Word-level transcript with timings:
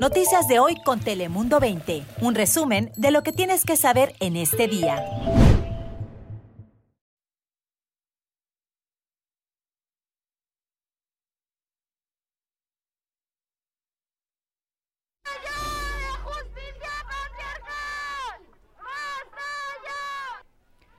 Noticias 0.00 0.46
de 0.46 0.58
hoy 0.58 0.76
con 0.84 1.00
Telemundo 1.00 1.58
20. 1.58 2.04
Un 2.20 2.34
resumen 2.34 2.92
de 2.96 3.10
lo 3.10 3.22
que 3.22 3.32
tienes 3.32 3.64
que 3.64 3.76
saber 3.76 4.14
en 4.20 4.36
este 4.36 4.68
día. 4.68 5.02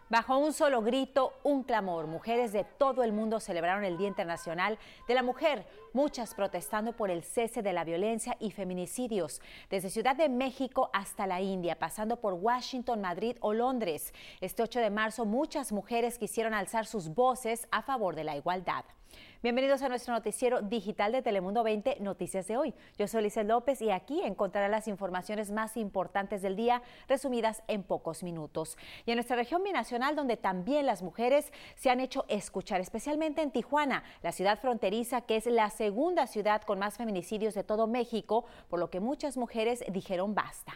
Bajo 0.09 0.37
un 0.37 0.53
solo 0.53 0.81
grito, 0.81 1.33
un 1.43 1.63
clamor, 1.63 2.07
mujeres 2.07 2.53
de 2.53 2.63
todo 2.63 3.03
el 3.03 3.11
mundo 3.11 3.41
celebraron 3.41 3.83
el 3.83 3.97
Día 3.97 4.07
Internacional 4.07 4.79
de 5.05 5.13
la 5.13 5.21
Mujer, 5.21 5.67
muchas 5.93 6.33
protestando 6.33 6.93
por 6.93 7.09
el 7.09 7.23
cese 7.23 7.61
de 7.61 7.73
la 7.73 7.83
violencia 7.83 8.37
y 8.39 8.51
feminicidios, 8.51 9.41
desde 9.69 9.89
Ciudad 9.89 10.15
de 10.15 10.29
México 10.29 10.89
hasta 10.93 11.27
la 11.27 11.41
India, 11.41 11.79
pasando 11.79 12.19
por 12.19 12.33
Washington, 12.33 13.01
Madrid 13.01 13.37
o 13.41 13.53
Londres. 13.53 14.13
Este 14.41 14.63
8 14.63 14.79
de 14.79 14.89
marzo, 14.89 15.25
muchas 15.25 15.71
mujeres 15.71 16.17
quisieron 16.17 16.53
alzar 16.53 16.85
sus 16.85 17.09
voces 17.13 17.67
a 17.71 17.81
favor 17.81 18.15
de 18.15 18.23
la 18.23 18.35
igualdad. 18.35 18.85
Bienvenidos 19.43 19.83
a 19.83 19.89
nuestro 19.89 20.15
noticiero 20.15 20.63
digital 20.63 21.11
de 21.11 21.21
Telemundo 21.21 21.63
20, 21.63 21.97
Noticias 21.99 22.47
de 22.47 22.57
hoy. 22.57 22.73
Yo 22.97 23.07
soy 23.07 23.21
Lice 23.21 23.43
López 23.43 23.81
y 23.83 23.91
aquí 23.91 24.23
encontrará 24.23 24.67
las 24.67 24.87
informaciones 24.87 25.51
más 25.51 25.77
importantes 25.77 26.41
del 26.41 26.55
día, 26.55 26.81
resumidas 27.07 27.61
en 27.67 27.83
pocos 27.83 28.23
minutos. 28.23 28.79
Y 29.05 29.11
en 29.11 29.17
nuestra 29.17 29.35
región 29.35 29.63
binacional, 29.63 30.15
donde 30.15 30.37
también 30.37 30.87
las 30.87 31.03
mujeres 31.03 31.53
se 31.75 31.91
han 31.91 31.99
hecho 31.99 32.25
escuchar, 32.29 32.81
especialmente 32.81 33.43
en 33.43 33.51
Tijuana, 33.51 34.03
la 34.23 34.31
ciudad 34.31 34.59
fronteriza, 34.59 35.21
que 35.21 35.35
es 35.35 35.45
la 35.45 35.69
segunda 35.77 36.27
ciudad 36.27 36.61
con 36.63 36.79
más 36.79 36.97
feminicidios 36.97 37.53
de 37.53 37.63
todo 37.63 37.87
México, 37.87 38.45
por 38.69 38.79
lo 38.79 38.89
que 38.89 38.99
muchas 38.99 39.37
mujeres 39.37 39.83
dijeron 39.91 40.33
basta. 40.33 40.73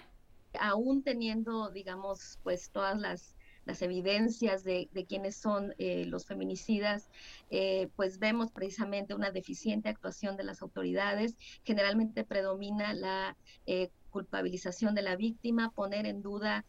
Aún 0.60 1.04
teniendo, 1.04 1.70
digamos, 1.70 2.40
pues 2.44 2.70
todas 2.72 3.00
las 3.00 3.36
las 3.66 3.82
evidencias 3.82 4.64
de, 4.64 4.90
de 4.92 5.06
quiénes 5.06 5.36
son 5.36 5.74
eh, 5.78 6.06
los 6.06 6.26
feminicidas, 6.26 7.10
eh, 7.50 7.90
pues 7.96 8.20
vemos 8.20 8.52
precisamente 8.52 9.14
una 9.14 9.32
deficiente 9.32 9.90
actuación 9.90 10.36
de 10.38 10.44
las 10.44 10.62
autoridades. 10.62 11.36
Generalmente 11.64 12.24
predomina 12.24 12.94
la 12.94 13.38
eh, 13.66 13.90
culpabilización 14.10 14.96
de 14.96 15.04
la 15.04 15.16
víctima, 15.16 15.72
poner 15.72 16.06
en 16.06 16.22
duda 16.22 16.66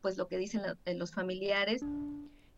pues 0.00 0.16
lo 0.16 0.26
que 0.26 0.36
dicen 0.36 0.62
los 0.96 1.12
familiares. 1.12 1.84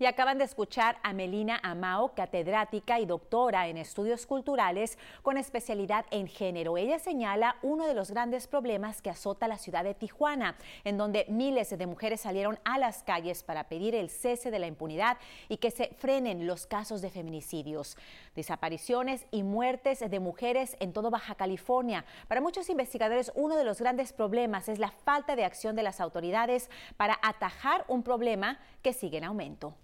Y 0.03 0.07
acaban 0.07 0.37
de 0.37 0.43
escuchar 0.43 0.99
a 1.05 1.13
Melina 1.13 1.61
Amao, 1.63 2.13
catedrática 2.17 2.99
y 2.99 3.07
doctora 3.07 3.69
en 3.69 3.77
estudios 3.77 4.27
culturales 4.27 4.99
con 5.23 5.39
especialidad 5.39 6.07
en 6.11 6.27
género. 6.27 6.77
Ella 6.77 6.99
señala 6.99 7.55
uno 7.63 7.87
de 7.87 7.95
los 7.95 8.11
grandes 8.11 8.49
problemas 8.49 9.01
que 9.01 9.11
azota 9.11 9.47
la 9.47 9.59
ciudad 9.59 9.85
de 9.85 9.95
Tijuana, 9.95 10.57
en 10.83 10.99
donde 10.99 11.25
miles 11.29 11.71
de 11.71 11.87
mujeres 11.87 12.23
salieron 12.23 12.59
a 12.65 12.79
las 12.79 13.05
calles 13.05 13.45
para 13.45 13.69
pedir 13.69 13.95
el 13.95 14.11
cese 14.11 14.51
de 14.51 14.59
la 14.59 14.67
impunidad 14.67 15.19
y 15.49 15.59
que 15.59 15.71
se 15.71 15.95
frenen 15.97 16.49
los 16.49 16.67
casos 16.67 17.01
de 17.01 17.09
feminicidios, 17.09 17.97
desapariciones 18.35 19.25
y 19.31 19.45
muertes 19.45 20.01
de 20.01 20.19
mujeres 20.19 20.77
en 20.81 20.93
todo 20.93 21.13
Baja 21.13 21.37
California. 21.37 22.05
Para 22.27 22.41
muchos 22.41 22.69
investigadores, 22.71 23.31
uno 23.37 23.55
de 23.55 23.63
los 23.63 23.79
grandes 23.79 24.13
problemas 24.13 24.69
es 24.69 24.81
la 24.81 24.91
falta 24.91 25.37
de 25.37 25.45
acción 25.45 25.77
de 25.77 25.85
las 25.85 26.01
autoridades 26.01 26.71
para 26.97 27.21
atajar 27.23 27.85
un 27.87 28.03
problema 28.03 28.59
que 28.83 28.93
sigue 28.93 29.19
en 29.19 29.25
aumento 29.27 29.77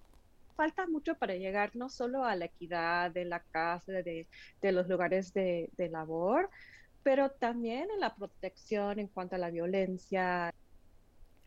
falta 0.58 0.88
mucho 0.88 1.16
para 1.18 1.36
llegar 1.36 1.72
no 1.76 1.90
solo 1.90 2.24
a 2.26 2.36
la 2.36 2.46
equidad 2.46 3.12
de 3.12 3.26
la 3.26 3.44
casa, 3.44 3.92
de, 3.92 4.28
de 4.62 4.72
los 4.72 4.88
lugares 4.88 5.32
de, 5.34 5.70
de 5.78 5.90
labor, 5.90 6.50
pero 7.02 7.32
también 7.32 7.90
en 7.92 8.00
la 8.00 8.14
protección 8.16 9.00
en 9.00 9.08
cuanto 9.08 9.36
a 9.36 9.38
la 9.40 9.50
violencia, 9.50 10.54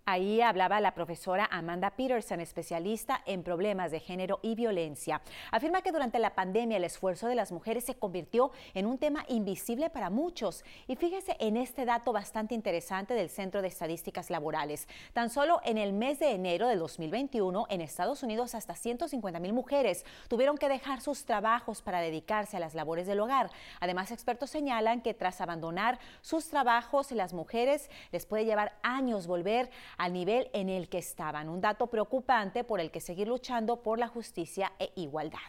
Ahí 0.06 0.42
hablaba 0.42 0.82
la 0.82 0.96
profesora 0.96 1.48
Amanda 1.52 1.92
Peterson, 1.92 2.42
especialista 2.42 3.22
en 3.28 3.44
problemas 3.44 3.92
de 3.92 4.00
género 4.00 4.40
y 4.42 4.56
violencia. 4.56 5.22
Afirma 5.52 5.84
que 5.84 5.92
durante 5.92 6.18
la 6.18 6.34
pandemia 6.34 6.78
el 6.78 6.84
esfuerzo 6.84 7.28
de 7.28 7.36
las 7.36 7.52
mujeres 7.52 7.84
se 7.84 7.94
convirtió 7.94 8.52
en 8.74 8.88
un 8.88 8.98
tema 8.98 9.24
invisible 9.28 9.92
para 9.92 10.10
muchos. 10.10 10.66
Y 10.88 10.96
fíjese 10.96 11.38
en 11.40 11.56
este 11.56 11.86
dato 11.86 12.14
bastante 12.14 12.56
interesante 12.56 13.14
del 13.14 13.30
Centro 13.30 13.62
de 13.62 13.68
Estadísticas 13.68 14.32
Laborales. 14.32 14.88
Tan 15.14 15.30
solo 15.30 15.62
en 15.64 15.78
el 15.78 15.94
mes 15.94 16.18
de 16.18 16.32
enero 16.32 16.68
de 16.68 16.78
2021, 16.78 17.68
en 17.70 17.82
Estados 17.82 18.24
Unidos, 18.24 18.56
hasta 18.56 18.76
150 18.76 19.40
mil 19.40 19.54
mujeres 19.54 20.04
tuvieron 20.28 20.58
que 20.58 20.68
dejar 20.68 21.02
sus 21.02 21.26
trabajos 21.26 21.84
para 21.84 22.02
dedicarse 22.02 22.58
a 22.58 22.60
las 22.60 22.74
labores 22.74 23.06
del 23.06 23.20
hogar. 23.20 23.52
Además, 23.80 24.12
expertos 24.12 24.50
señalan 24.50 25.02
que 25.02 25.14
tras 25.14 25.42
abandonar 25.42 26.00
sus 26.22 26.50
trabajos, 26.50 27.12
las 27.12 27.34
mujeres 27.34 27.92
les 28.12 28.26
puede 28.26 28.46
llevar 28.46 28.74
años 28.82 29.28
volver 29.28 29.70
al 29.98 30.14
nivel 30.14 30.50
en 30.54 30.70
el 30.70 30.90
que 30.90 30.98
estaban. 30.98 31.50
Un 31.50 31.62
dato 31.62 31.88
preocupante 31.88 32.64
por 32.64 32.80
el 32.80 32.92
que 32.92 33.02
seguir 33.02 33.28
luchando 33.28 33.84
por 33.84 34.00
la 34.00 34.08
justicia 34.08 34.72
e 34.80 34.92
igualdad. 34.96 35.40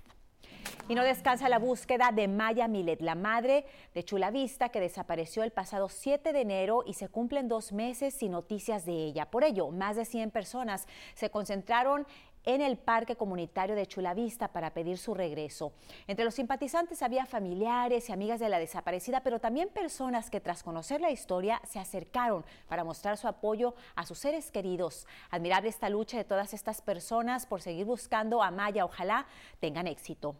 Y 0.88 0.94
no 0.94 1.04
descansa 1.04 1.48
la 1.48 1.58
búsqueda 1.58 2.10
de 2.12 2.28
Maya 2.28 2.66
Milet, 2.69 3.00
la 3.00 3.14
madre 3.14 3.64
de 3.94 4.04
Chula 4.04 4.31
Vista, 4.31 4.70
que 4.70 4.81
desapareció 4.81 5.42
el 5.42 5.52
pasado 5.52 5.88
7 5.88 6.32
de 6.32 6.41
enero 6.41 6.82
y 6.86 6.94
se 6.94 7.08
cumplen 7.08 7.48
dos 7.48 7.72
meses 7.72 8.14
sin 8.14 8.32
noticias 8.32 8.84
de 8.84 8.92
ella. 8.92 9.31
Por 9.31 9.44
ello, 9.44 9.70
más 9.70 9.97
de 9.97 10.04
100 10.04 10.31
personas 10.31 10.86
se 11.14 11.31
concentraron 11.31 12.06
en 12.44 12.60
el 12.60 12.76
Parque 12.76 13.16
Comunitario 13.16 13.75
de 13.75 13.86
Chulavista 13.86 14.48
para 14.48 14.75
pedir 14.75 14.98
su 14.98 15.14
regreso. 15.14 15.72
Entre 16.06 16.25
los 16.25 16.34
simpatizantes 16.34 17.03
había 17.03 17.26
familiares 17.26 18.08
y 18.08 18.12
amigas 18.12 18.41
de 18.41 18.48
la 18.48 18.58
desaparecida, 18.58 19.22
pero 19.22 19.41
también 19.41 19.69
personas 19.69 20.30
que 20.30 20.41
tras 20.41 20.62
conocer 20.62 21.00
la 21.00 21.10
historia 21.10 21.60
se 21.69 21.78
acercaron 21.78 22.44
para 22.69 22.84
mostrar 22.84 23.16
su 23.16 23.28
apoyo 23.28 23.75
a 23.94 24.06
sus 24.06 24.19
seres 24.19 24.50
queridos. 24.50 25.06
Admirable 25.31 25.69
esta 25.69 25.88
lucha 25.88 26.16
de 26.16 26.25
todas 26.25 26.54
estas 26.54 26.82
personas 26.82 27.47
por 27.47 27.62
seguir 27.62 27.86
buscando 27.86 28.42
a 28.42 28.50
Maya. 28.50 28.84
Ojalá 28.84 29.26
tengan 29.60 29.86
éxito. 29.86 30.36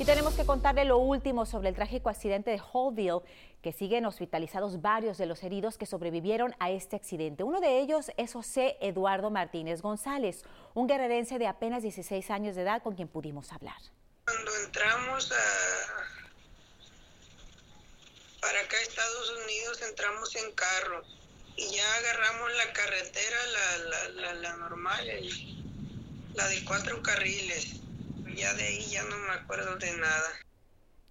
Y 0.00 0.06
tenemos 0.06 0.32
que 0.32 0.46
contarle 0.46 0.86
lo 0.86 0.96
último 0.96 1.44
sobre 1.44 1.68
el 1.68 1.74
trágico 1.74 2.08
accidente 2.08 2.50
de 2.50 2.58
Hallville, 2.58 3.20
que 3.60 3.70
siguen 3.70 4.06
hospitalizados 4.06 4.80
varios 4.80 5.18
de 5.18 5.26
los 5.26 5.42
heridos 5.42 5.76
que 5.76 5.84
sobrevivieron 5.84 6.56
a 6.58 6.70
este 6.70 6.96
accidente. 6.96 7.42
Uno 7.42 7.60
de 7.60 7.80
ellos 7.80 8.10
es 8.16 8.32
José 8.32 8.78
Eduardo 8.80 9.28
Martínez 9.28 9.82
González, 9.82 10.42
un 10.72 10.86
guerrerense 10.86 11.38
de 11.38 11.46
apenas 11.46 11.82
16 11.82 12.30
años 12.30 12.56
de 12.56 12.62
edad 12.62 12.82
con 12.82 12.94
quien 12.94 13.08
pudimos 13.08 13.52
hablar. 13.52 13.76
Cuando 14.24 14.50
entramos 14.64 15.32
a... 15.32 15.36
para 18.40 18.58
acá 18.58 18.76
Estados 18.80 19.32
Unidos, 19.44 19.82
entramos 19.82 20.34
en 20.34 20.50
carro 20.52 21.02
y 21.56 21.76
ya 21.76 21.94
agarramos 21.96 22.50
la 22.54 22.72
carretera, 22.72 23.36
la 24.40 24.56
normal, 24.56 25.06
la 26.36 26.48
de 26.48 26.64
cuatro 26.64 27.02
carriles 27.02 27.80
ya 28.36 28.54
de 28.54 28.62
ahí 28.64 28.90
ya 28.90 29.02
no 29.04 29.16
me 29.18 29.32
acuerdo 29.32 29.76
de 29.78 29.92
nada. 29.98 30.30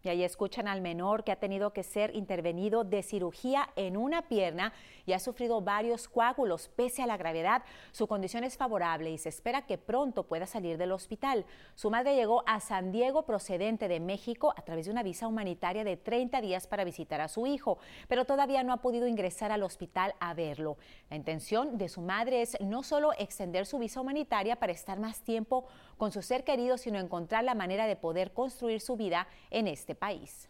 Y 0.03 0.09
ahí 0.09 0.23
escuchan 0.23 0.67
al 0.67 0.81
menor 0.81 1.23
que 1.23 1.31
ha 1.31 1.35
tenido 1.35 1.73
que 1.73 1.83
ser 1.83 2.15
intervenido 2.15 2.83
de 2.83 3.03
cirugía 3.03 3.69
en 3.75 3.97
una 3.97 4.21
pierna 4.21 4.71
y 5.05 5.13
ha 5.13 5.19
sufrido 5.19 5.61
varios 5.61 6.07
coágulos. 6.07 6.69
Pese 6.69 7.03
a 7.03 7.07
la 7.07 7.17
gravedad, 7.17 7.63
su 7.91 8.07
condición 8.07 8.43
es 8.43 8.55
favorable 8.55 9.11
y 9.11 9.17
se 9.17 9.29
espera 9.29 9.65
que 9.65 9.77
pronto 9.77 10.23
pueda 10.23 10.45
salir 10.45 10.77
del 10.77 10.91
hospital. 10.91 11.45
Su 11.75 11.89
madre 11.89 12.15
llegó 12.15 12.43
a 12.45 12.59
San 12.59 12.91
Diego 12.91 13.23
procedente 13.23 13.87
de 13.87 13.99
México 13.99 14.53
a 14.55 14.61
través 14.61 14.85
de 14.85 14.91
una 14.91 15.03
visa 15.03 15.27
humanitaria 15.27 15.83
de 15.83 15.97
30 15.97 16.41
días 16.41 16.67
para 16.67 16.83
visitar 16.83 17.21
a 17.21 17.27
su 17.27 17.45
hijo, 17.45 17.77
pero 18.07 18.25
todavía 18.25 18.63
no 18.63 18.73
ha 18.73 18.77
podido 18.77 19.07
ingresar 19.07 19.51
al 19.51 19.63
hospital 19.63 20.13
a 20.19 20.33
verlo. 20.33 20.77
La 21.09 21.17
intención 21.17 21.77
de 21.77 21.89
su 21.89 22.01
madre 22.01 22.41
es 22.41 22.57
no 22.61 22.83
solo 22.83 23.11
extender 23.17 23.65
su 23.65 23.79
visa 23.79 24.01
humanitaria 24.01 24.55
para 24.55 24.71
estar 24.71 24.99
más 24.99 25.21
tiempo 25.21 25.65
con 25.97 26.11
su 26.11 26.21
ser 26.21 26.43
querido, 26.43 26.77
sino 26.77 26.99
encontrar 26.99 27.43
la 27.43 27.55
manera 27.55 27.85
de 27.85 27.95
poder 27.95 28.31
construir 28.31 28.79
su 28.79 28.95
vida 28.95 29.27
en 29.49 29.67
este 29.67 29.88
este 29.89 29.95
país. 29.95 30.47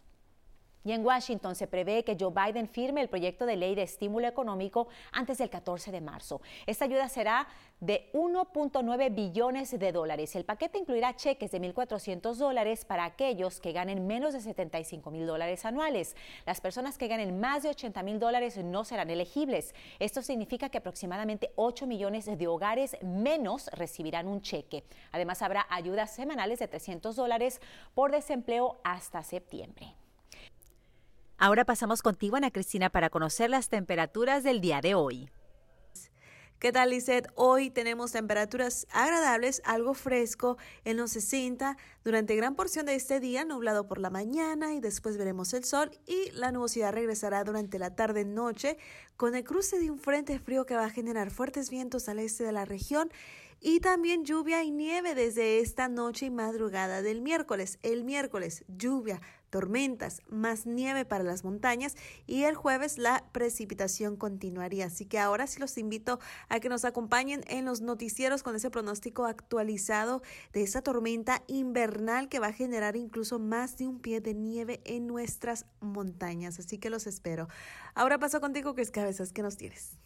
Y 0.84 0.92
en 0.92 1.04
Washington 1.04 1.54
se 1.54 1.66
prevé 1.66 2.04
que 2.04 2.16
Joe 2.18 2.32
Biden 2.32 2.68
firme 2.68 3.02
el 3.02 3.08
proyecto 3.08 3.44
de 3.44 3.56
ley 3.56 3.74
de 3.74 3.82
estímulo 3.82 4.26
económico 4.26 4.88
antes 5.12 5.38
del 5.38 5.50
14 5.50 5.92
de 5.92 6.00
marzo. 6.00 6.40
Esta 6.66 6.86
ayuda 6.86 7.08
será 7.08 7.48
de 7.80 8.10
1.9 8.12 9.14
billones 9.14 9.78
de 9.78 9.92
dólares. 9.92 10.34
El 10.36 10.44
paquete 10.44 10.78
incluirá 10.78 11.16
cheques 11.16 11.50
de 11.50 11.60
1.400 11.60 12.34
dólares 12.34 12.84
para 12.84 13.04
aquellos 13.04 13.60
que 13.60 13.72
ganen 13.72 14.06
menos 14.06 14.32
de 14.32 14.40
75 14.40 15.10
mil 15.10 15.26
dólares 15.26 15.64
anuales. 15.64 16.16
Las 16.46 16.60
personas 16.60 16.96
que 16.96 17.08
ganen 17.08 17.40
más 17.40 17.62
de 17.62 17.70
80 17.70 18.02
mil 18.02 18.18
dólares 18.18 18.56
no 18.58 18.84
serán 18.84 19.10
elegibles. 19.10 19.74
Esto 19.98 20.22
significa 20.22 20.70
que 20.70 20.78
aproximadamente 20.78 21.52
8 21.56 21.86
millones 21.86 22.26
de 22.26 22.46
hogares 22.46 22.96
menos 23.02 23.68
recibirán 23.68 24.28
un 24.28 24.40
cheque. 24.40 24.84
Además, 25.12 25.42
habrá 25.42 25.66
ayudas 25.70 26.10
semanales 26.10 26.58
de 26.58 26.68
300 26.68 27.16
dólares 27.16 27.60
por 27.94 28.10
desempleo 28.10 28.78
hasta 28.82 29.22
septiembre. 29.22 29.99
Ahora 31.42 31.64
pasamos 31.64 32.02
contigo, 32.02 32.36
Ana 32.36 32.50
Cristina, 32.50 32.90
para 32.90 33.08
conocer 33.08 33.48
las 33.48 33.70
temperaturas 33.70 34.44
del 34.44 34.60
día 34.60 34.82
de 34.82 34.94
hoy. 34.94 35.30
¿Qué 36.58 36.70
tal, 36.70 36.90
Lizeth? 36.90 37.28
Hoy 37.34 37.70
tenemos 37.70 38.12
temperaturas 38.12 38.86
agradables, 38.90 39.62
algo 39.64 39.94
fresco 39.94 40.58
en 40.84 40.98
los 40.98 41.12
60 41.12 41.78
durante 42.04 42.36
gran 42.36 42.56
porción 42.56 42.84
de 42.84 42.94
este 42.94 43.20
día, 43.20 43.46
nublado 43.46 43.88
por 43.88 43.96
la 43.96 44.10
mañana 44.10 44.74
y 44.74 44.80
después 44.80 45.16
veremos 45.16 45.54
el 45.54 45.64
sol 45.64 45.90
y 46.06 46.30
la 46.32 46.52
nubosidad 46.52 46.92
regresará 46.92 47.42
durante 47.42 47.78
la 47.78 47.94
tarde-noche 47.96 48.76
con 49.16 49.34
el 49.34 49.42
cruce 49.42 49.78
de 49.78 49.90
un 49.90 49.98
frente 49.98 50.38
frío 50.38 50.66
que 50.66 50.76
va 50.76 50.84
a 50.84 50.90
generar 50.90 51.30
fuertes 51.30 51.70
vientos 51.70 52.10
al 52.10 52.18
este 52.18 52.44
de 52.44 52.52
la 52.52 52.66
región 52.66 53.10
y 53.62 53.80
también 53.80 54.26
lluvia 54.26 54.62
y 54.62 54.70
nieve 54.70 55.14
desde 55.14 55.60
esta 55.60 55.88
noche 55.88 56.26
y 56.26 56.30
madrugada 56.30 57.00
del 57.00 57.22
miércoles. 57.22 57.78
El 57.82 58.04
miércoles, 58.04 58.64
lluvia, 58.68 59.20
tormentas, 59.50 60.22
más 60.28 60.64
nieve 60.64 61.04
para 61.04 61.24
las 61.24 61.44
montañas 61.44 61.96
y 62.26 62.44
el 62.44 62.54
jueves 62.54 62.98
la 62.98 63.24
precipitación 63.32 64.16
continuaría. 64.16 64.86
Así 64.86 65.04
que 65.04 65.18
ahora 65.18 65.46
sí 65.46 65.60
los 65.60 65.76
invito 65.76 66.20
a 66.48 66.60
que 66.60 66.68
nos 66.68 66.84
acompañen 66.84 67.42
en 67.48 67.64
los 67.64 67.80
noticieros 67.80 68.42
con 68.42 68.56
ese 68.56 68.70
pronóstico 68.70 69.26
actualizado 69.26 70.22
de 70.52 70.62
esa 70.62 70.82
tormenta 70.82 71.42
invernal 71.48 72.28
que 72.28 72.38
va 72.38 72.48
a 72.48 72.52
generar 72.52 72.96
incluso 72.96 73.38
más 73.38 73.76
de 73.76 73.86
un 73.86 74.00
pie 74.00 74.20
de 74.20 74.34
nieve 74.34 74.80
en 74.84 75.06
nuestras 75.06 75.66
montañas. 75.80 76.58
Así 76.58 76.78
que 76.78 76.90
los 76.90 77.06
espero. 77.06 77.48
Ahora 77.94 78.18
paso 78.18 78.40
contigo, 78.40 78.74
que 78.74 78.82
es 78.82 78.90
cabezas 78.90 79.32
que 79.32 79.42
nos 79.42 79.56
tienes. 79.56 79.98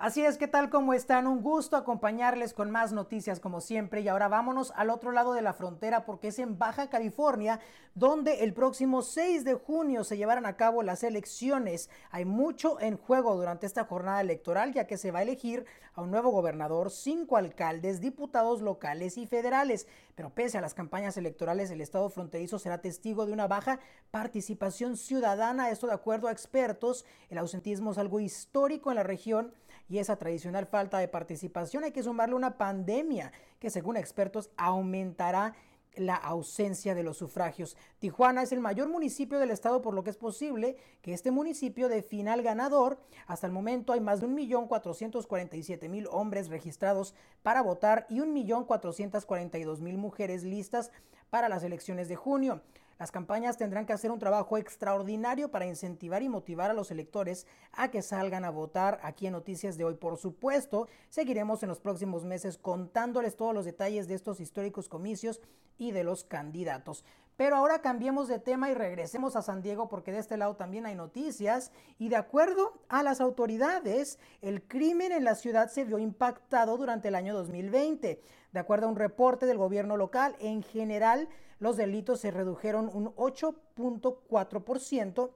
Así 0.00 0.24
es, 0.24 0.38
¿qué 0.38 0.48
tal? 0.48 0.70
¿Cómo 0.70 0.94
están? 0.94 1.26
Un 1.26 1.42
gusto 1.42 1.76
acompañarles 1.76 2.54
con 2.54 2.70
más 2.70 2.90
noticias 2.90 3.38
como 3.38 3.60
siempre. 3.60 4.00
Y 4.00 4.08
ahora 4.08 4.28
vámonos 4.28 4.72
al 4.74 4.88
otro 4.88 5.12
lado 5.12 5.34
de 5.34 5.42
la 5.42 5.52
frontera 5.52 6.06
porque 6.06 6.28
es 6.28 6.38
en 6.38 6.56
Baja 6.56 6.88
California 6.88 7.60
donde 7.94 8.42
el 8.42 8.54
próximo 8.54 9.02
6 9.02 9.44
de 9.44 9.52
junio 9.52 10.02
se 10.02 10.16
llevarán 10.16 10.46
a 10.46 10.56
cabo 10.56 10.82
las 10.82 11.02
elecciones. 11.02 11.90
Hay 12.12 12.24
mucho 12.24 12.80
en 12.80 12.96
juego 12.96 13.36
durante 13.36 13.66
esta 13.66 13.84
jornada 13.84 14.22
electoral 14.22 14.72
ya 14.72 14.86
que 14.86 14.96
se 14.96 15.10
va 15.10 15.18
a 15.18 15.22
elegir 15.22 15.66
a 15.92 16.00
un 16.00 16.10
nuevo 16.10 16.30
gobernador, 16.30 16.90
cinco 16.90 17.36
alcaldes, 17.36 18.00
diputados 18.00 18.62
locales 18.62 19.18
y 19.18 19.26
federales. 19.26 19.86
Pero 20.14 20.30
pese 20.30 20.56
a 20.56 20.62
las 20.62 20.72
campañas 20.72 21.18
electorales, 21.18 21.70
el 21.70 21.82
estado 21.82 22.08
fronterizo 22.08 22.58
será 22.58 22.80
testigo 22.80 23.26
de 23.26 23.34
una 23.34 23.48
baja 23.48 23.80
participación 24.10 24.96
ciudadana. 24.96 25.68
Esto 25.68 25.88
de 25.88 25.92
acuerdo 25.92 26.28
a 26.28 26.32
expertos. 26.32 27.04
El 27.28 27.36
ausentismo 27.36 27.92
es 27.92 27.98
algo 27.98 28.18
histórico 28.18 28.90
en 28.90 28.96
la 28.96 29.02
región 29.02 29.52
y 29.90 29.98
esa 29.98 30.16
tradicional 30.16 30.66
falta 30.66 30.98
de 30.98 31.08
participación 31.08 31.84
hay 31.84 31.90
que 31.90 32.04
sumarle 32.04 32.36
una 32.36 32.56
pandemia 32.56 33.32
que 33.58 33.70
según 33.70 33.96
expertos 33.96 34.48
aumentará 34.56 35.54
la 35.96 36.14
ausencia 36.14 36.94
de 36.94 37.02
los 37.02 37.16
sufragios. 37.16 37.76
Tijuana 37.98 38.42
es 38.42 38.52
el 38.52 38.60
mayor 38.60 38.88
municipio 38.88 39.40
del 39.40 39.50
estado, 39.50 39.82
por 39.82 39.92
lo 39.92 40.04
que 40.04 40.10
es 40.10 40.16
posible 40.16 40.76
que 41.02 41.12
este 41.12 41.32
municipio 41.32 41.88
defina 41.88 42.34
al 42.34 42.42
ganador. 42.42 43.00
Hasta 43.26 43.48
el 43.48 43.52
momento 43.52 43.92
hay 43.92 44.00
más 44.00 44.20
de 44.20 44.28
1.447.000 44.28 46.06
hombres 46.12 46.48
registrados 46.48 47.14
para 47.42 47.60
votar 47.60 48.06
y 48.08 48.20
1.442.000 48.20 49.96
mujeres 49.96 50.44
listas 50.44 50.92
para 51.30 51.48
las 51.48 51.64
elecciones 51.64 52.08
de 52.08 52.14
junio. 52.14 52.62
Las 53.00 53.10
campañas 53.10 53.56
tendrán 53.56 53.86
que 53.86 53.94
hacer 53.94 54.10
un 54.10 54.18
trabajo 54.18 54.58
extraordinario 54.58 55.50
para 55.50 55.64
incentivar 55.64 56.22
y 56.22 56.28
motivar 56.28 56.70
a 56.70 56.74
los 56.74 56.90
electores 56.90 57.46
a 57.72 57.90
que 57.90 58.02
salgan 58.02 58.44
a 58.44 58.50
votar 58.50 59.00
aquí 59.02 59.26
en 59.26 59.32
Noticias 59.32 59.78
de 59.78 59.84
hoy. 59.84 59.94
Por 59.94 60.18
supuesto, 60.18 60.86
seguiremos 61.08 61.62
en 61.62 61.70
los 61.70 61.80
próximos 61.80 62.26
meses 62.26 62.58
contándoles 62.58 63.36
todos 63.36 63.54
los 63.54 63.64
detalles 63.64 64.06
de 64.06 64.16
estos 64.16 64.38
históricos 64.38 64.90
comicios 64.90 65.40
y 65.78 65.92
de 65.92 66.04
los 66.04 66.24
candidatos. 66.24 67.06
Pero 67.40 67.56
ahora 67.56 67.80
cambiemos 67.80 68.28
de 68.28 68.38
tema 68.38 68.70
y 68.70 68.74
regresemos 68.74 69.34
a 69.34 69.40
San 69.40 69.62
Diego 69.62 69.88
porque 69.88 70.12
de 70.12 70.18
este 70.18 70.36
lado 70.36 70.56
también 70.56 70.84
hay 70.84 70.94
noticias 70.94 71.72
y 71.98 72.10
de 72.10 72.16
acuerdo 72.16 72.74
a 72.90 73.02
las 73.02 73.22
autoridades, 73.22 74.18
el 74.42 74.62
crimen 74.62 75.10
en 75.10 75.24
la 75.24 75.34
ciudad 75.34 75.70
se 75.70 75.84
vio 75.84 75.98
impactado 75.98 76.76
durante 76.76 77.08
el 77.08 77.14
año 77.14 77.32
2020. 77.32 78.20
De 78.52 78.60
acuerdo 78.60 78.88
a 78.88 78.90
un 78.90 78.96
reporte 78.96 79.46
del 79.46 79.56
gobierno 79.56 79.96
local, 79.96 80.36
en 80.38 80.62
general 80.62 81.30
los 81.60 81.78
delitos 81.78 82.20
se 82.20 82.30
redujeron 82.30 82.90
un 82.92 83.14
8.4% 83.14 85.30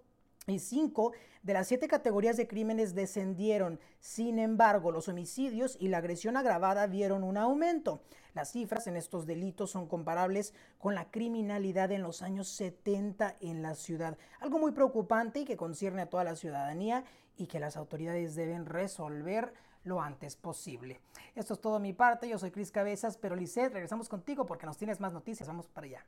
y 0.53 0.59
cinco 0.59 1.13
de 1.43 1.55
las 1.55 1.69
siete 1.69 1.89
categorías 1.89 2.37
de 2.37 2.47
crímenes 2.47 2.95
descendieron. 2.95 3.81
Sin 4.01 4.39
embargo, 4.39 4.93
los 4.93 5.09
homicidios 5.09 5.77
y 5.81 5.89
la 5.89 5.99
agresión 5.99 6.37
agravada 6.37 6.87
vieron 6.87 7.25
un 7.25 7.37
aumento. 7.37 8.03
Las 8.35 8.53
cifras 8.53 8.87
en 8.87 8.97
estos 8.97 9.27
delitos 9.27 9.71
son 9.71 9.87
comparables 9.87 10.53
con 10.79 10.95
la 10.95 11.11
criminalidad 11.11 11.93
en 11.93 12.03
los 12.03 12.21
años 12.23 12.49
70 12.49 13.37
en 13.41 13.63
la 13.63 13.75
ciudad. 13.75 14.19
Algo 14.41 14.59
muy 14.59 14.73
preocupante 14.73 15.41
y 15.41 15.45
que 15.45 15.57
concierne 15.57 16.03
a 16.03 16.11
toda 16.11 16.25
la 16.25 16.37
ciudadanía 16.37 17.05
y 17.37 17.47
que 17.47 17.61
las 17.61 17.77
autoridades 17.77 18.35
deben 18.35 18.67
resolver 18.67 19.55
lo 19.85 20.01
antes 20.01 20.37
posible. 20.37 21.01
Esto 21.35 21.55
es 21.55 21.61
todo 21.61 21.79
mi 21.79 21.93
parte. 21.93 22.29
Yo 22.29 22.39
soy 22.39 22.51
Cris 22.51 22.71
Cabezas, 22.71 23.17
pero 23.17 23.37
Lisette, 23.37 23.73
regresamos 23.73 24.09
contigo 24.09 24.47
porque 24.47 24.67
nos 24.67 24.79
tienes 24.79 25.01
más 25.01 25.13
noticias. 25.13 25.47
Vamos 25.47 25.69
para 25.69 25.87
allá. 25.87 26.07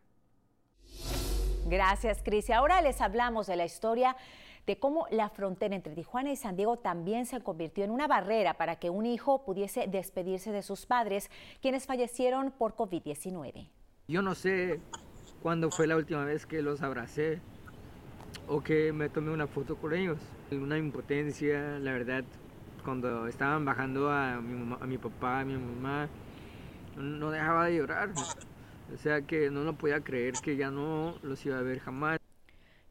Gracias, 1.68 2.22
Cris. 2.22 2.48
Ahora 2.50 2.80
les 2.80 3.00
hablamos 3.00 3.48
de 3.48 3.56
la 3.56 3.64
historia 3.64 4.16
de 4.68 4.78
cómo 4.78 5.08
la 5.10 5.30
frontera 5.30 5.74
entre 5.74 5.96
Tijuana 5.96 6.30
y 6.30 6.36
San 6.36 6.54
Diego 6.54 6.76
también 6.76 7.26
se 7.26 7.40
convirtió 7.40 7.82
en 7.82 7.90
una 7.90 8.06
barrera 8.06 8.54
para 8.54 8.76
que 8.76 8.88
un 8.88 9.04
hijo 9.04 9.44
pudiese 9.44 9.88
despedirse 9.88 10.52
de 10.52 10.62
sus 10.62 10.86
padres, 10.86 11.28
quienes 11.60 11.86
fallecieron 11.86 12.52
por 12.52 12.76
COVID-19. 12.76 13.68
Yo 14.06 14.22
no 14.22 14.36
sé 14.36 14.78
cuándo 15.42 15.72
fue 15.72 15.88
la 15.88 15.96
última 15.96 16.24
vez 16.24 16.46
que 16.46 16.62
los 16.62 16.82
abracé 16.82 17.40
o 18.46 18.60
que 18.60 18.92
me 18.92 19.08
tomé 19.08 19.32
una 19.32 19.48
foto 19.48 19.74
con 19.74 19.92
ellos. 19.92 20.18
Una 20.52 20.78
impotencia, 20.78 21.80
la 21.80 21.92
verdad, 21.92 22.22
cuando 22.84 23.26
estaban 23.26 23.64
bajando 23.64 24.08
a 24.08 24.40
mi 24.40 24.98
papá, 24.98 25.40
a 25.40 25.44
mi 25.44 25.54
mamá, 25.54 26.08
no 26.96 27.32
dejaba 27.32 27.66
de 27.66 27.76
llorar. 27.76 28.10
O 28.92 28.96
sea 28.96 29.22
que 29.22 29.50
no 29.50 29.64
lo 29.64 29.76
podía 29.76 30.00
creer 30.02 30.34
que 30.42 30.56
ya 30.56 30.70
no 30.70 31.18
los 31.22 31.44
iba 31.46 31.58
a 31.58 31.62
ver 31.62 31.80
jamás. 31.80 32.18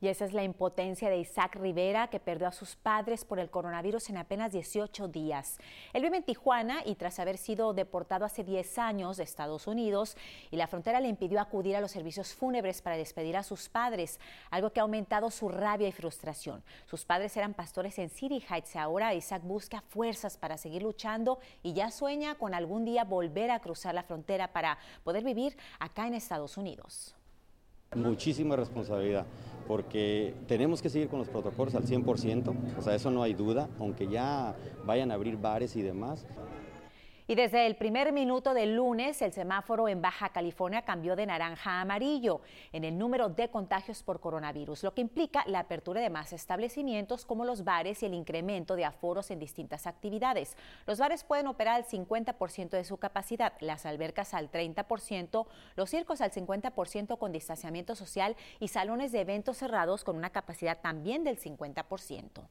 Y 0.05 0.07
esa 0.07 0.25
es 0.25 0.33
la 0.33 0.43
impotencia 0.43 1.09
de 1.09 1.17
Isaac 1.17 1.55
Rivera, 1.55 2.11
que 2.11 2.19
perdió 2.19 2.47
a 2.47 2.51
sus 2.51 2.75
padres 2.75 3.25
por 3.25 3.39
el 3.39 3.49
coronavirus 3.49 4.11
en 4.11 4.17
apenas 4.17 4.51
18 4.51 5.07
días. 5.07 5.57
Él 5.93 6.03
vive 6.03 6.17
en 6.17 6.23
Tijuana 6.23 6.83
y 6.85 6.93
tras 6.93 7.17
haber 7.17 7.39
sido 7.39 7.73
deportado 7.73 8.23
hace 8.23 8.43
10 8.43 8.77
años 8.77 9.17
de 9.17 9.23
Estados 9.23 9.65
Unidos, 9.65 10.15
y 10.51 10.57
la 10.57 10.67
frontera 10.67 10.99
le 10.99 11.07
impidió 11.07 11.41
acudir 11.41 11.75
a 11.75 11.81
los 11.81 11.89
servicios 11.89 12.35
fúnebres 12.35 12.83
para 12.83 12.97
despedir 12.97 13.35
a 13.35 13.41
sus 13.41 13.67
padres, 13.67 14.19
algo 14.51 14.69
que 14.69 14.79
ha 14.79 14.83
aumentado 14.83 15.31
su 15.31 15.49
rabia 15.49 15.87
y 15.87 15.91
frustración. 15.91 16.63
Sus 16.85 17.03
padres 17.03 17.35
eran 17.35 17.55
pastores 17.55 17.97
en 17.97 18.11
City 18.11 18.43
Heights 18.47 18.75
ahora 18.75 19.15
Isaac 19.15 19.41
busca 19.43 19.81
fuerzas 19.81 20.37
para 20.37 20.57
seguir 20.57 20.83
luchando 20.83 21.39
y 21.63 21.73
ya 21.73 21.89
sueña 21.89 22.35
con 22.35 22.53
algún 22.53 22.85
día 22.85 23.05
volver 23.05 23.49
a 23.49 23.59
cruzar 23.59 23.95
la 23.95 24.03
frontera 24.03 24.53
para 24.53 24.77
poder 25.03 25.23
vivir 25.23 25.57
acá 25.79 26.05
en 26.05 26.13
Estados 26.13 26.57
Unidos. 26.57 27.15
Muchísima 27.95 28.55
responsabilidad 28.55 29.25
porque 29.67 30.33
tenemos 30.47 30.81
que 30.81 30.89
seguir 30.89 31.07
con 31.07 31.19
los 31.19 31.29
protocolos 31.29 31.75
al 31.75 31.85
100%, 31.85 32.53
o 32.77 32.81
sea, 32.81 32.95
eso 32.95 33.11
no 33.11 33.23
hay 33.23 33.33
duda, 33.33 33.69
aunque 33.79 34.07
ya 34.07 34.55
vayan 34.85 35.11
a 35.11 35.15
abrir 35.15 35.37
bares 35.37 35.75
y 35.75 35.81
demás. 35.81 36.25
Y 37.27 37.33
desde 37.33 37.65
el 37.65 37.75
primer 37.75 38.13
minuto 38.13 38.53
del 38.53 38.75
lunes, 38.75 39.19
el 39.23 39.33
semáforo 39.33 39.87
en 39.87 39.99
Baja 39.99 40.29
California 40.29 40.83
cambió 40.83 41.15
de 41.15 41.25
naranja 41.25 41.71
a 41.71 41.81
amarillo 41.81 42.41
en 42.71 42.83
el 42.83 42.99
número 42.99 43.29
de 43.29 43.49
contagios 43.49 44.03
por 44.03 44.19
coronavirus, 44.19 44.83
lo 44.83 44.93
que 44.93 45.01
implica 45.01 45.43
la 45.47 45.61
apertura 45.61 46.01
de 46.01 46.11
más 46.11 46.33
establecimientos 46.33 47.25
como 47.25 47.43
los 47.43 47.63
bares 47.63 48.03
y 48.03 48.05
el 48.05 48.13
incremento 48.13 48.75
de 48.75 48.85
aforos 48.85 49.31
en 49.31 49.39
distintas 49.39 49.87
actividades. 49.87 50.55
Los 50.85 50.99
bares 50.99 51.23
pueden 51.23 51.47
operar 51.47 51.77
al 51.77 51.85
50% 51.85 52.69
de 52.69 52.83
su 52.83 52.97
capacidad, 52.97 53.53
las 53.59 53.87
albercas 53.87 54.35
al 54.35 54.51
30%, 54.51 55.47
los 55.75 55.89
circos 55.89 56.21
al 56.21 56.29
50% 56.29 57.17
con 57.17 57.31
distanciamiento 57.31 57.95
social 57.95 58.35
y 58.59 58.67
salones 58.67 59.11
de 59.11 59.21
eventos 59.21 59.57
cerrados 59.57 60.03
con 60.03 60.15
una 60.15 60.29
capacidad 60.29 60.79
también 60.79 61.23
del 61.23 61.39
50%. 61.39 62.47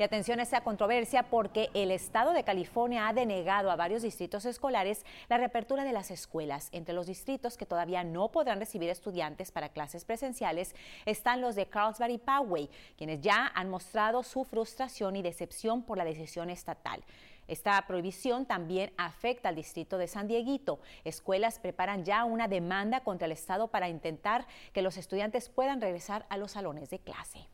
Y 0.00 0.04
atención 0.04 0.38
a 0.38 0.44
esta 0.44 0.60
controversia 0.60 1.24
porque 1.24 1.70
el 1.74 1.90
Estado 1.90 2.32
de 2.32 2.44
California 2.44 3.08
ha 3.08 3.12
denegado 3.12 3.68
a 3.68 3.74
varios 3.74 4.02
distritos 4.02 4.44
escolares 4.44 5.04
la 5.28 5.38
reapertura 5.38 5.82
de 5.82 5.90
las 5.90 6.12
escuelas. 6.12 6.68
Entre 6.70 6.94
los 6.94 7.08
distritos 7.08 7.56
que 7.56 7.66
todavía 7.66 8.04
no 8.04 8.28
podrán 8.28 8.60
recibir 8.60 8.90
estudiantes 8.90 9.50
para 9.50 9.70
clases 9.70 10.04
presenciales 10.04 10.76
están 11.04 11.40
los 11.40 11.56
de 11.56 11.66
Carlsbad 11.66 12.10
y 12.10 12.18
Poway, 12.18 12.70
quienes 12.96 13.22
ya 13.22 13.50
han 13.52 13.70
mostrado 13.70 14.22
su 14.22 14.44
frustración 14.44 15.16
y 15.16 15.22
decepción 15.22 15.82
por 15.82 15.98
la 15.98 16.04
decisión 16.04 16.48
estatal. 16.48 17.02
Esta 17.48 17.84
prohibición 17.88 18.46
también 18.46 18.92
afecta 18.98 19.48
al 19.48 19.56
distrito 19.56 19.98
de 19.98 20.06
San 20.06 20.28
Dieguito. 20.28 20.78
Escuelas 21.02 21.58
preparan 21.58 22.04
ya 22.04 22.22
una 22.22 22.46
demanda 22.46 23.00
contra 23.00 23.26
el 23.26 23.32
Estado 23.32 23.66
para 23.66 23.88
intentar 23.88 24.46
que 24.72 24.82
los 24.82 24.96
estudiantes 24.96 25.48
puedan 25.48 25.80
regresar 25.80 26.24
a 26.28 26.36
los 26.36 26.52
salones 26.52 26.88
de 26.88 27.00
clase. 27.00 27.48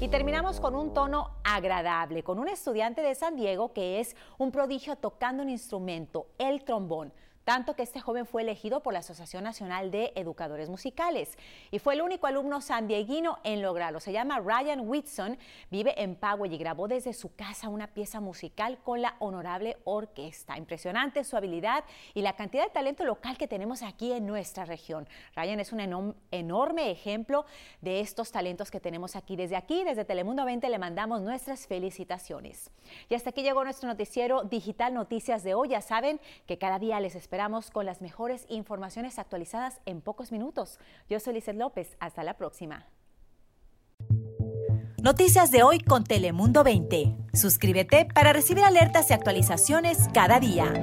Y 0.00 0.08
terminamos 0.08 0.60
con 0.60 0.74
un 0.74 0.94
tono 0.94 1.28
agradable, 1.44 2.22
con 2.22 2.38
un 2.38 2.48
estudiante 2.48 3.02
de 3.02 3.14
San 3.14 3.36
Diego 3.36 3.74
que 3.74 4.00
es 4.00 4.16
un 4.38 4.50
prodigio 4.50 4.96
tocando 4.96 5.42
un 5.42 5.50
instrumento, 5.50 6.26
el 6.38 6.64
trombón. 6.64 7.12
Tanto 7.44 7.74
que 7.74 7.82
este 7.82 8.00
joven 8.00 8.26
fue 8.26 8.42
elegido 8.42 8.82
por 8.82 8.92
la 8.92 9.00
Asociación 9.00 9.44
Nacional 9.44 9.90
de 9.90 10.12
Educadores 10.14 10.68
Musicales 10.68 11.36
y 11.70 11.78
fue 11.78 11.94
el 11.94 12.02
único 12.02 12.26
alumno 12.26 12.60
sandieguino 12.60 13.38
en 13.44 13.62
lograrlo. 13.62 14.00
Se 14.00 14.12
llama 14.12 14.40
Ryan 14.40 14.88
Whitson, 14.88 15.38
vive 15.70 16.00
en 16.02 16.16
Poway 16.16 16.54
y 16.54 16.58
grabó 16.58 16.88
desde 16.88 17.12
su 17.12 17.34
casa 17.34 17.68
una 17.68 17.88
pieza 17.88 18.20
musical 18.20 18.78
con 18.82 19.02
la 19.02 19.16
honorable 19.18 19.78
orquesta. 19.84 20.56
Impresionante 20.56 21.24
su 21.24 21.36
habilidad 21.36 21.84
y 22.14 22.22
la 22.22 22.36
cantidad 22.36 22.64
de 22.64 22.70
talento 22.70 23.04
local 23.04 23.36
que 23.36 23.48
tenemos 23.48 23.82
aquí 23.82 24.12
en 24.12 24.26
nuestra 24.26 24.64
región. 24.64 25.08
Ryan 25.34 25.60
es 25.60 25.72
un 25.72 26.14
enorme 26.30 26.90
ejemplo 26.90 27.46
de 27.80 28.00
estos 28.00 28.30
talentos 28.30 28.70
que 28.70 28.80
tenemos 28.80 29.16
aquí. 29.16 29.36
Desde 29.36 29.56
aquí, 29.56 29.84
desde 29.84 30.04
Telemundo 30.04 30.44
20, 30.44 30.68
le 30.68 30.78
mandamos 30.78 31.22
nuestras 31.22 31.66
felicitaciones. 31.66 32.70
Y 33.08 33.14
hasta 33.14 33.30
aquí 33.30 33.42
llegó 33.42 33.64
nuestro 33.64 33.88
noticiero 33.88 34.44
Digital 34.44 34.94
Noticias 34.94 35.42
de 35.42 35.54
hoy. 35.54 35.70
Ya 35.70 35.80
saben 35.80 36.20
que 36.46 36.58
cada 36.58 36.78
día 36.78 37.00
les 37.00 37.14
esperamos 37.30 37.70
con 37.70 37.86
las 37.86 38.00
mejores 38.00 38.44
informaciones 38.48 39.20
actualizadas 39.20 39.80
en 39.86 40.00
pocos 40.00 40.32
minutos. 40.32 40.80
Yo 41.08 41.20
soy 41.20 41.34
Lizeth 41.34 41.54
López. 41.54 41.96
Hasta 42.00 42.24
la 42.24 42.36
próxima. 42.36 42.88
Noticias 45.00 45.52
de 45.52 45.62
hoy 45.62 45.78
con 45.78 46.02
Telemundo 46.02 46.64
20. 46.64 47.14
Suscríbete 47.32 48.08
para 48.12 48.32
recibir 48.32 48.64
alertas 48.64 49.10
y 49.10 49.12
actualizaciones 49.12 50.08
cada 50.12 50.40
día. 50.40 50.74